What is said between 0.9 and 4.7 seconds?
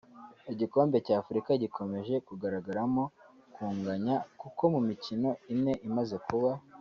cya Afurika gikomeje kugaragaramo kunganya kuko